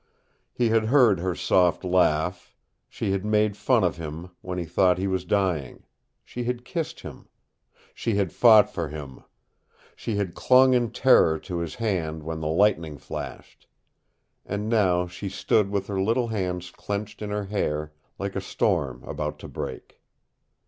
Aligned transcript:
He 0.51 0.69
had 0.69 0.85
heard 0.85 1.19
her 1.19 1.35
soft 1.35 1.83
laugh, 1.83 2.55
she 2.89 3.11
had 3.11 3.23
made 3.23 3.55
fun 3.55 3.83
of 3.83 3.97
him 3.97 4.31
when 4.41 4.57
he 4.57 4.65
thought 4.65 4.97
he 4.97 5.05
was 5.05 5.25
dying; 5.25 5.83
she 6.25 6.43
had 6.45 6.65
kissed 6.65 7.01
him, 7.01 7.27
she 7.93 8.15
had 8.15 8.33
fought 8.33 8.67
for 8.73 8.87
him, 8.89 9.23
she 9.95 10.15
had 10.15 10.33
clung 10.33 10.73
in 10.73 10.89
terror 10.89 11.37
to 11.41 11.57
his 11.59 11.75
hand 11.75 12.23
when 12.23 12.39
the 12.39 12.47
lightning 12.47 12.97
flashed; 12.97 13.67
and 14.43 14.67
now 14.69 15.05
she 15.05 15.29
stood 15.29 15.69
with 15.69 15.85
her 15.85 16.01
little 16.01 16.29
hands 16.29 16.71
clenched 16.71 17.21
in 17.21 17.29
her 17.29 17.45
hair, 17.45 17.93
like 18.17 18.35
a 18.35 18.41
storm 18.41 19.03
about 19.03 19.37
to 19.37 19.47
break. 19.47 20.01